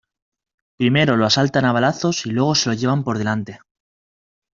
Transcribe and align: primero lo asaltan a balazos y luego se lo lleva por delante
primero 0.77 1.15
lo 1.15 1.27
asaltan 1.27 1.63
a 1.65 1.73
balazos 1.73 2.25
y 2.25 2.31
luego 2.31 2.55
se 2.55 2.69
lo 2.69 2.73
lleva 2.75 2.99
por 3.03 3.19
delante 3.19 3.59